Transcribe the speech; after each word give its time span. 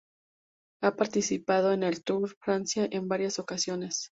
Ha 0.81 0.95
participado 0.95 1.71
en 1.73 1.83
el 1.83 2.03
Tour 2.03 2.27
de 2.27 2.35
Francia 2.43 2.87
en 2.89 3.07
varias 3.07 3.37
ocasiones. 3.37 4.09